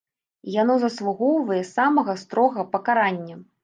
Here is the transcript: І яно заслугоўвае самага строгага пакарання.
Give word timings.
І 0.47 0.53
яно 0.61 0.77
заслугоўвае 0.85 1.61
самага 1.75 2.19
строгага 2.25 2.71
пакарання. 2.77 3.45